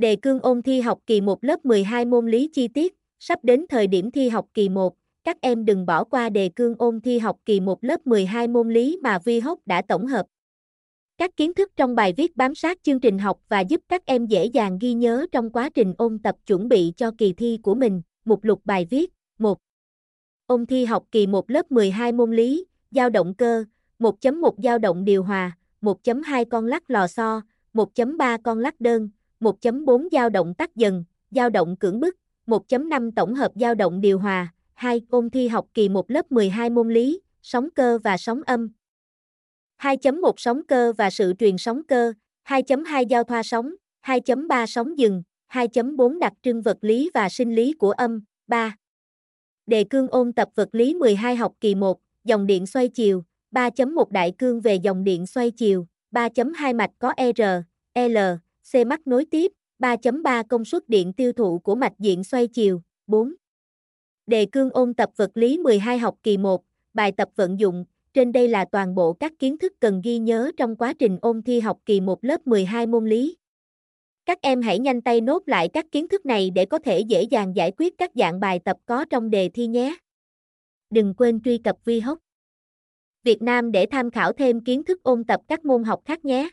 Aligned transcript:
Đề 0.00 0.16
cương 0.16 0.40
ôn 0.40 0.62
thi 0.62 0.80
học 0.80 0.98
kỳ 1.06 1.20
1 1.20 1.44
lớp 1.44 1.64
12 1.64 2.04
môn 2.04 2.26
lý 2.26 2.48
chi 2.52 2.68
tiết, 2.68 2.94
sắp 3.18 3.38
đến 3.42 3.66
thời 3.68 3.86
điểm 3.86 4.10
thi 4.10 4.28
học 4.28 4.46
kỳ 4.54 4.68
1, 4.68 4.94
các 5.24 5.40
em 5.40 5.64
đừng 5.64 5.86
bỏ 5.86 6.04
qua 6.04 6.28
đề 6.28 6.48
cương 6.48 6.74
ôn 6.78 7.00
thi 7.00 7.18
học 7.18 7.36
kỳ 7.44 7.60
1 7.60 7.84
lớp 7.84 8.06
12 8.06 8.48
môn 8.48 8.70
lý 8.70 8.98
mà 9.02 9.18
Vi 9.24 9.40
Hốc 9.40 9.58
đã 9.66 9.82
tổng 9.88 10.06
hợp. 10.06 10.26
Các 11.18 11.36
kiến 11.36 11.54
thức 11.54 11.72
trong 11.76 11.94
bài 11.94 12.12
viết 12.16 12.36
bám 12.36 12.54
sát 12.54 12.78
chương 12.82 13.00
trình 13.00 13.18
học 13.18 13.40
và 13.48 13.60
giúp 13.60 13.80
các 13.88 14.06
em 14.06 14.26
dễ 14.26 14.44
dàng 14.44 14.78
ghi 14.80 14.94
nhớ 14.94 15.26
trong 15.32 15.50
quá 15.50 15.68
trình 15.68 15.94
ôn 15.98 16.18
tập 16.18 16.36
chuẩn 16.46 16.68
bị 16.68 16.92
cho 16.96 17.10
kỳ 17.18 17.32
thi 17.32 17.58
của 17.62 17.74
mình. 17.74 18.02
Mục 18.24 18.44
lục 18.44 18.60
bài 18.64 18.86
viết 18.90 19.10
1. 19.38 19.58
Ôn 20.46 20.66
thi 20.66 20.84
học 20.84 21.04
kỳ 21.12 21.26
1 21.26 21.50
lớp 21.50 21.72
12 21.72 22.12
môn 22.12 22.32
lý, 22.32 22.64
dao 22.90 23.10
động 23.10 23.34
cơ, 23.34 23.64
1.1 23.98 24.52
dao 24.62 24.78
động 24.78 25.04
điều 25.04 25.22
hòa, 25.22 25.56
1.2 25.82 26.44
con 26.50 26.66
lắc 26.66 26.90
lò 26.90 27.06
xo, 27.06 27.42
1.3 27.74 28.38
con 28.42 28.58
lắc 28.58 28.80
đơn, 28.80 29.08
1.4 29.40 30.08
dao 30.12 30.28
động 30.28 30.54
tắt 30.54 30.76
dần, 30.76 31.04
dao 31.30 31.50
động 31.50 31.76
cưỡng 31.76 32.00
bức, 32.00 32.16
1.5 32.46 33.10
tổng 33.16 33.34
hợp 33.34 33.52
dao 33.54 33.74
động 33.74 34.00
điều 34.00 34.18
hòa, 34.18 34.52
2. 34.74 35.02
Ôn 35.10 35.30
thi 35.30 35.48
học 35.48 35.66
kỳ 35.74 35.88
1 35.88 36.10
lớp 36.10 36.32
12 36.32 36.70
môn 36.70 36.88
lý, 36.92 37.20
sóng 37.42 37.68
cơ 37.74 37.98
và 38.04 38.16
sóng 38.16 38.42
âm. 38.42 38.68
2.1 39.78 40.32
Sóng 40.36 40.62
cơ 40.68 40.92
và 40.92 41.10
sự 41.10 41.32
truyền 41.38 41.58
sóng 41.58 41.82
cơ, 41.88 42.12
2.2 42.48 43.06
Giao 43.06 43.24
thoa 43.24 43.42
sóng, 43.42 43.74
2.3 44.06 44.66
Sóng 44.66 44.98
dừng, 44.98 45.22
2.4 45.52 46.18
Đặc 46.18 46.32
trưng 46.42 46.62
vật 46.62 46.78
lý 46.80 47.10
và 47.14 47.28
sinh 47.28 47.54
lý 47.54 47.72
của 47.72 47.90
âm, 47.90 48.20
3. 48.46 48.76
Đề 49.66 49.84
cương 49.84 50.08
ôn 50.08 50.32
tập 50.32 50.48
vật 50.54 50.68
lý 50.72 50.94
12 50.94 51.36
học 51.36 51.52
kỳ 51.60 51.74
1, 51.74 52.00
dòng 52.24 52.46
điện 52.46 52.66
xoay 52.66 52.88
chiều, 52.88 53.24
3.1 53.52 54.04
Đại 54.10 54.32
cương 54.38 54.60
về 54.60 54.74
dòng 54.74 55.04
điện 55.04 55.26
xoay 55.26 55.50
chiều, 55.50 55.86
3.2 56.12 56.76
Mạch 56.76 56.90
có 56.98 57.12
R, 57.36 57.42
L, 57.94 58.18
C 58.72 58.86
mắc 58.86 59.06
nối 59.06 59.24
tiếp, 59.24 59.52
3.3 59.78 60.44
Công 60.48 60.64
suất 60.64 60.88
điện 60.88 61.12
tiêu 61.12 61.32
thụ 61.32 61.58
của 61.58 61.74
mạch 61.74 61.98
diện 61.98 62.24
xoay 62.24 62.46
chiều, 62.46 62.82
4. 63.06 63.34
Đề 64.26 64.46
cương 64.52 64.70
ôn 64.70 64.94
tập 64.94 65.10
vật 65.16 65.30
lý 65.34 65.58
12 65.58 65.98
học 65.98 66.16
kỳ 66.22 66.38
1, 66.38 66.64
bài 66.94 67.12
tập 67.12 67.28
vận 67.36 67.60
dụng, 67.60 67.84
trên 68.14 68.32
đây 68.32 68.48
là 68.48 68.64
toàn 68.72 68.94
bộ 68.94 69.12
các 69.12 69.32
kiến 69.38 69.58
thức 69.58 69.72
cần 69.80 70.00
ghi 70.04 70.18
nhớ 70.18 70.50
trong 70.56 70.76
quá 70.76 70.92
trình 70.92 71.18
ôn 71.22 71.42
thi 71.42 71.60
học 71.60 71.78
kỳ 71.86 72.00
1 72.00 72.24
lớp 72.24 72.46
12 72.46 72.86
môn 72.86 73.08
lý. 73.08 73.36
Các 74.26 74.38
em 74.42 74.62
hãy 74.62 74.78
nhanh 74.78 75.00
tay 75.00 75.20
nốt 75.20 75.42
lại 75.46 75.68
các 75.68 75.86
kiến 75.92 76.08
thức 76.08 76.26
này 76.26 76.50
để 76.50 76.66
có 76.66 76.78
thể 76.78 77.00
dễ 77.00 77.22
dàng 77.22 77.56
giải 77.56 77.72
quyết 77.76 77.98
các 77.98 78.10
dạng 78.14 78.40
bài 78.40 78.60
tập 78.64 78.76
có 78.86 79.04
trong 79.10 79.30
đề 79.30 79.48
thi 79.48 79.66
nhé. 79.66 79.96
Đừng 80.90 81.14
quên 81.14 81.40
truy 81.42 81.58
cập 81.58 81.76
vi 81.84 82.00
hốc 82.00 82.18
Việt 83.22 83.42
Nam 83.42 83.72
để 83.72 83.86
tham 83.90 84.10
khảo 84.10 84.32
thêm 84.32 84.60
kiến 84.60 84.84
thức 84.84 85.02
ôn 85.02 85.24
tập 85.24 85.40
các 85.48 85.64
môn 85.64 85.84
học 85.84 86.00
khác 86.04 86.24
nhé. 86.24 86.50